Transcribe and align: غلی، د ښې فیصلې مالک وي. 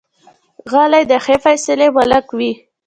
غلی، 0.71 1.03
د 1.11 1.13
ښې 1.23 1.35
فیصلې 1.45 1.87
مالک 1.95 2.27
وي. 2.37 2.51